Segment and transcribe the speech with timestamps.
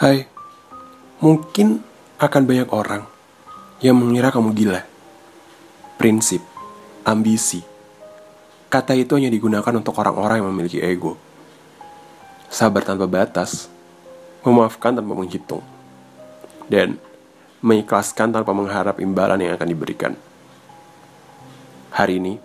[0.00, 0.24] Hai,
[1.20, 1.84] mungkin
[2.16, 3.04] akan banyak orang
[3.84, 4.80] yang mengira kamu gila.
[6.00, 6.40] Prinsip,
[7.04, 7.60] ambisi,
[8.72, 11.20] kata itu hanya digunakan untuk orang-orang yang memiliki ego.
[12.48, 13.68] Sabar tanpa batas,
[14.40, 15.60] memaafkan tanpa menghitung,
[16.72, 16.96] dan
[17.60, 20.16] mengikhlaskan tanpa mengharap imbalan yang akan diberikan.
[21.92, 22.40] Hari ini,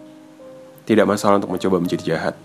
[0.84, 2.36] tidak masalah untuk mencoba menjadi jahat.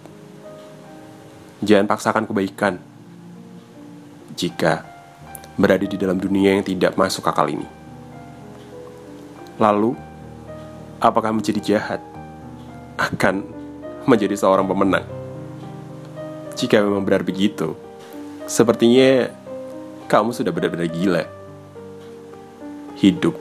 [1.66, 2.78] Jangan paksakan kebaikan
[4.38, 4.89] jika
[5.60, 7.68] berada di dalam dunia yang tidak masuk akal ini.
[9.60, 9.92] Lalu,
[10.96, 12.00] apakah menjadi jahat
[12.96, 13.44] akan
[14.08, 15.04] menjadi seorang pemenang?
[16.56, 17.76] Jika memang benar begitu,
[18.48, 19.28] sepertinya
[20.08, 21.24] kamu sudah benar-benar gila.
[22.96, 23.36] Hidup.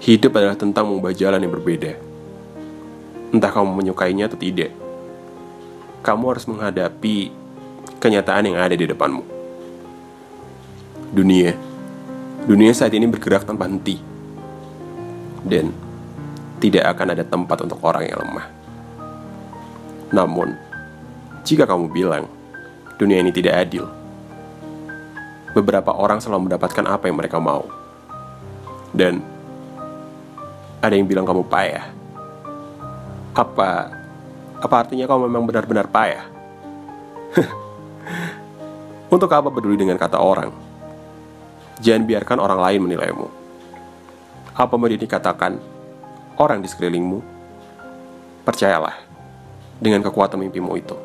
[0.00, 2.00] Hidup adalah tentang mengubah jalan yang berbeda.
[3.30, 4.72] Entah kamu menyukainya atau tidak.
[6.00, 7.28] Kamu harus menghadapi
[8.00, 9.39] kenyataan yang ada di depanmu.
[11.10, 11.58] Dunia.
[12.46, 13.98] Dunia saat ini bergerak tanpa henti.
[15.42, 15.74] Dan
[16.62, 18.46] tidak akan ada tempat untuk orang yang lemah.
[20.14, 20.54] Namun,
[21.42, 22.30] jika kamu bilang
[22.94, 23.90] dunia ini tidak adil,
[25.50, 27.66] beberapa orang selalu mendapatkan apa yang mereka mau.
[28.94, 29.18] Dan
[30.78, 31.90] ada yang bilang kamu payah.
[33.34, 33.90] Apa
[34.60, 36.22] apa artinya kamu memang benar-benar payah?
[39.14, 40.69] Untuk apa peduli dengan kata orang?
[41.80, 43.26] Jangan biarkan orang lain menilaimu.
[44.52, 45.56] Apa mau dikatakan
[46.36, 47.18] orang di sekelilingmu?
[48.44, 48.96] Percayalah
[49.80, 50.96] dengan kekuatan mimpimu itu.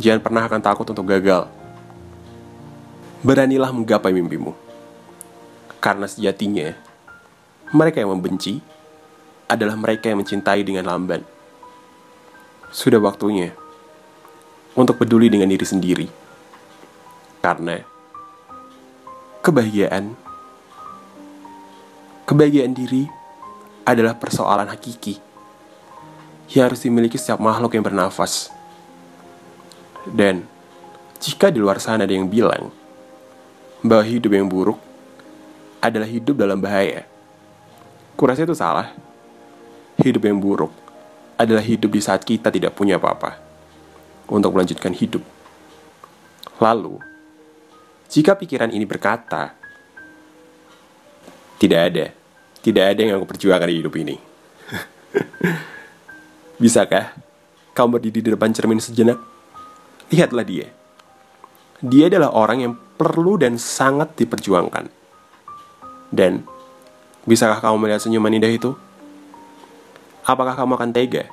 [0.00, 1.46] Jangan pernah akan takut untuk gagal.
[3.20, 4.56] Beranilah menggapai mimpimu.
[5.78, 6.72] Karena sejatinya,
[7.68, 8.64] mereka yang membenci
[9.44, 11.20] adalah mereka yang mencintai dengan lamban.
[12.72, 13.52] Sudah waktunya
[14.72, 16.06] untuk peduli dengan diri sendiri.
[17.44, 17.93] Karena
[19.44, 20.16] kebahagiaan
[22.24, 23.04] kebahagiaan diri
[23.84, 25.20] adalah persoalan hakiki
[26.56, 28.48] yang harus dimiliki setiap makhluk yang bernafas.
[30.08, 30.48] Dan
[31.20, 32.72] jika di luar sana ada yang bilang
[33.84, 34.80] bahwa hidup yang buruk
[35.84, 37.04] adalah hidup dalam bahaya,
[38.16, 38.96] kurasa itu salah.
[40.00, 40.72] Hidup yang buruk
[41.36, 43.36] adalah hidup di saat kita tidak punya apa-apa
[44.26, 45.22] untuk melanjutkan hidup.
[46.58, 47.13] Lalu,
[48.14, 49.58] jika pikiran ini berkata,
[51.58, 52.06] tidak ada,
[52.62, 54.14] tidak ada yang aku perjuangkan di hidup ini.
[56.62, 57.10] Bisakah
[57.74, 59.18] kamu berdiri di depan cermin sejenak?
[60.14, 60.70] Lihatlah dia.
[61.82, 64.86] Dia adalah orang yang perlu dan sangat diperjuangkan.
[66.14, 66.46] Dan,
[67.26, 68.78] bisakah kamu melihat senyuman indah itu?
[70.22, 71.26] Apakah kamu akan tega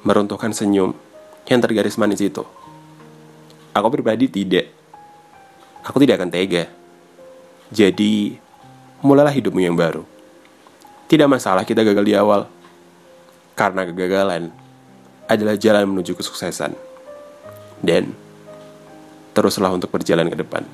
[0.00, 0.96] meruntuhkan senyum
[1.44, 2.40] yang tergaris manis itu?
[3.76, 4.75] Aku pribadi tidak.
[5.86, 6.66] Aku tidak akan tega.
[7.70, 8.34] Jadi,
[9.02, 10.02] mulailah hidupmu yang baru.
[11.06, 12.50] Tidak masalah kita gagal di awal.
[13.54, 14.50] Karena kegagalan
[15.30, 16.74] adalah jalan menuju kesuksesan.
[17.78, 18.10] Dan
[19.30, 20.66] teruslah untuk berjalan ke depan.